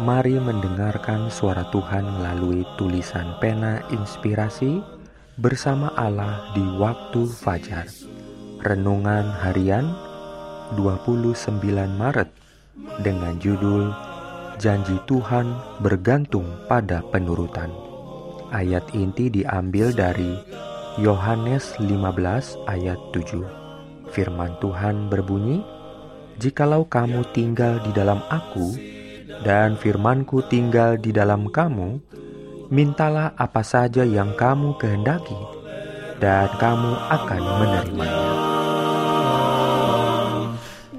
Mari 0.00 0.40
mendengarkan 0.40 1.28
suara 1.28 1.68
Tuhan 1.68 2.08
melalui 2.16 2.64
tulisan 2.80 3.36
pena 3.36 3.84
inspirasi 3.92 4.80
bersama 5.36 5.92
Allah 5.92 6.56
di 6.56 6.64
waktu 6.80 7.28
fajar. 7.28 7.84
Renungan 8.64 9.28
harian 9.44 9.92
29 10.72 11.60
Maret 12.00 12.32
dengan 13.04 13.36
judul 13.44 13.92
Janji 14.56 14.96
Tuhan 15.04 15.52
bergantung 15.84 16.48
pada 16.64 17.04
penurutan. 17.12 17.68
Ayat 18.56 18.88
inti 18.96 19.28
diambil 19.28 19.92
dari 19.92 20.32
Yohanes 20.96 21.76
15 21.76 22.56
ayat 22.64 22.96
7. 23.12 23.44
Firman 24.16 24.56
Tuhan 24.64 25.12
berbunyi, 25.12 25.60
"Jikalau 26.40 26.88
kamu 26.88 27.20
tinggal 27.36 27.84
di 27.84 27.92
dalam 27.92 28.24
Aku, 28.32 28.99
dan 29.40 29.76
firmanku 29.78 30.42
tinggal 30.50 30.98
di 30.98 31.14
dalam 31.14 31.46
kamu, 31.48 32.00
mintalah 32.68 33.32
apa 33.34 33.64
saja 33.64 34.04
yang 34.04 34.36
kamu 34.36 34.74
kehendaki, 34.76 35.36
dan 36.20 36.52
kamu 36.60 36.92
akan 37.08 37.42
menerimanya. 37.62 38.28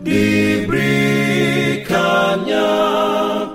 Diberikannya 0.02 2.74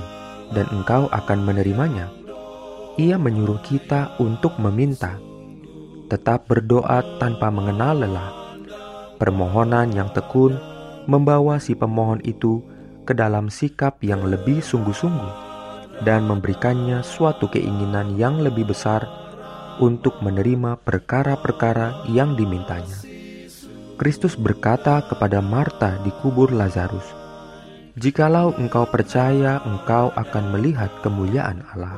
dan 0.54 0.70
engkau 0.70 1.10
akan 1.10 1.40
menerimanya." 1.42 2.14
Ia 2.98 3.18
menyuruh 3.18 3.62
kita 3.62 4.18
untuk 4.18 4.58
meminta 4.58 5.22
tetap 6.08 6.48
berdoa 6.48 7.04
tanpa 7.20 7.52
mengenal 7.52 8.04
lelah. 8.04 8.32
Permohonan 9.20 9.92
yang 9.92 10.12
tekun 10.16 10.56
membawa 11.08 11.60
si 11.60 11.76
pemohon 11.76 12.24
itu 12.24 12.64
ke 13.08 13.16
dalam 13.16 13.48
sikap 13.48 14.04
yang 14.04 14.24
lebih 14.28 14.60
sungguh-sungguh 14.60 15.48
dan 16.04 16.28
memberikannya 16.28 17.02
suatu 17.02 17.48
keinginan 17.50 18.20
yang 18.20 18.44
lebih 18.44 18.70
besar 18.70 19.08
untuk 19.80 20.20
menerima 20.22 20.78
perkara-perkara 20.82 22.10
yang 22.12 22.36
dimintanya. 22.36 23.06
Kristus 23.98 24.38
berkata 24.38 25.02
kepada 25.10 25.42
Marta 25.42 25.98
di 26.06 26.14
kubur 26.22 26.54
Lazarus, 26.54 27.06
"Jikalau 27.98 28.54
engkau 28.62 28.86
percaya, 28.86 29.58
engkau 29.66 30.14
akan 30.14 30.54
melihat 30.54 30.94
kemuliaan 31.02 31.66
Allah." 31.74 31.98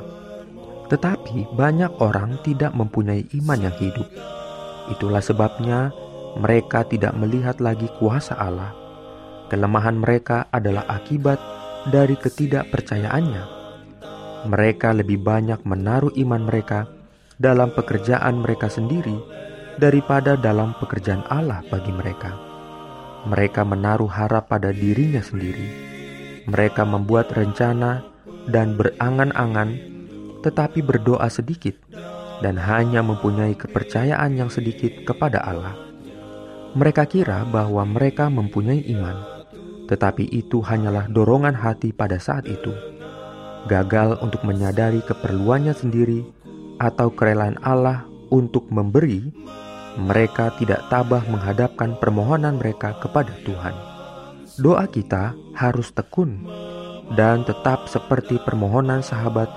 Tetapi 0.90 1.54
banyak 1.54 2.02
orang 2.02 2.42
tidak 2.42 2.74
mempunyai 2.74 3.22
iman 3.38 3.60
yang 3.62 3.76
hidup. 3.78 4.10
Itulah 4.90 5.22
sebabnya 5.22 5.94
mereka 6.34 6.82
tidak 6.82 7.14
melihat 7.14 7.62
lagi 7.62 7.86
kuasa 8.02 8.34
Allah. 8.34 8.74
Kelemahan 9.50 9.98
mereka 9.98 10.50
adalah 10.50 10.86
akibat 10.90 11.38
dari 11.90 12.18
ketidakpercayaannya. 12.18 13.44
Mereka 14.50 14.94
lebih 14.98 15.22
banyak 15.22 15.62
menaruh 15.62 16.14
iman 16.14 16.42
mereka 16.42 16.90
dalam 17.38 17.74
pekerjaan 17.74 18.42
mereka 18.42 18.70
sendiri 18.70 19.14
daripada 19.80 20.36
dalam 20.36 20.76
pekerjaan 20.76 21.24
Allah 21.32 21.64
bagi 21.66 21.90
mereka. 21.90 22.36
Mereka 23.26 23.64
menaruh 23.68 24.08
harap 24.08 24.48
pada 24.48 24.72
dirinya 24.72 25.20
sendiri. 25.20 25.66
Mereka 26.48 26.88
membuat 26.88 27.32
rencana 27.36 28.00
dan 28.48 28.80
berangan-angan 28.80 29.89
tetapi 30.40 30.80
berdoa 30.80 31.28
sedikit 31.28 31.76
dan 32.40 32.56
hanya 32.56 33.04
mempunyai 33.04 33.52
kepercayaan 33.56 34.36
yang 34.36 34.48
sedikit 34.48 35.04
kepada 35.04 35.44
Allah. 35.44 35.76
Mereka 36.72 37.04
kira 37.10 37.44
bahwa 37.44 37.84
mereka 37.84 38.30
mempunyai 38.30 38.80
iman, 38.96 39.46
tetapi 39.90 40.24
itu 40.30 40.62
hanyalah 40.62 41.10
dorongan 41.10 41.54
hati 41.54 41.90
pada 41.92 42.16
saat 42.16 42.46
itu. 42.46 42.72
Gagal 43.68 44.16
untuk 44.24 44.40
menyadari 44.46 45.04
keperluannya 45.04 45.76
sendiri 45.76 46.24
atau 46.80 47.12
kerelaan 47.12 47.60
Allah 47.60 48.08
untuk 48.32 48.72
memberi, 48.72 49.28
mereka 50.00 50.54
tidak 50.56 50.86
tabah 50.88 51.20
menghadapkan 51.28 51.98
permohonan 52.00 52.56
mereka 52.56 52.96
kepada 53.02 53.34
Tuhan. 53.44 53.74
Doa 54.56 54.86
kita 54.88 55.34
harus 55.58 55.90
tekun 55.92 56.46
dan 57.18 57.42
tetap 57.42 57.90
seperti 57.90 58.38
permohonan 58.46 59.02
sahabat 59.02 59.50